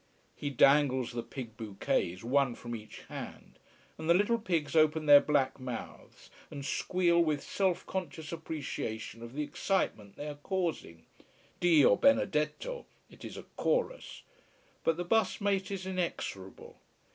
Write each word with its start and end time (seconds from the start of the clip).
He 0.35 0.49
dangles 0.49 1.11
the 1.11 1.21
pig 1.21 1.55
bouquets, 1.57 2.23
one 2.23 2.55
from 2.55 2.75
each 2.75 3.01
hand, 3.01 3.59
and 3.99 4.09
the 4.09 4.15
little 4.15 4.39
pigs 4.39 4.75
open 4.75 5.05
their 5.05 5.21
black 5.21 5.59
mouths 5.59 6.31
and 6.49 6.65
squeal 6.65 7.19
with 7.23 7.43
self 7.43 7.85
conscious 7.85 8.31
appreciation 8.31 9.21
of 9.21 9.35
the 9.35 9.43
excitement 9.43 10.15
they 10.15 10.27
are 10.27 10.39
causing. 10.41 11.05
Dio 11.59 11.95
benedetto! 11.95 12.87
it 13.11 13.23
is 13.23 13.37
a 13.37 13.43
chorus. 13.57 14.23
But 14.83 14.97
the 14.97 15.05
bus 15.05 15.39
mate 15.39 15.69
is 15.69 15.85
inexorable. 15.85 16.77